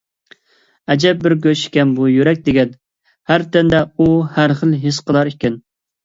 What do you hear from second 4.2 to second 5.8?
ھەرخىل ھېس قىلار ئىكەن.